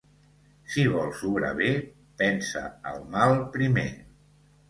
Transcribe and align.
Si 0.75 0.85
vols 0.93 1.19
obrar 1.31 1.51
bé, 1.59 1.67
pensa 2.23 2.63
el 2.93 3.05
mal 3.17 3.35
primer. 3.59 3.87